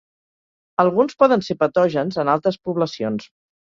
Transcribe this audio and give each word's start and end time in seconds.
Alguns 0.85 1.19
poden 1.21 1.45
ser 1.51 1.59
patògens 1.61 2.21
en 2.27 2.37
altes 2.39 2.63
poblacions. 2.67 3.35